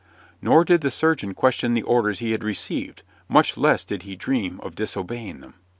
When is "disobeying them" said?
4.73-5.53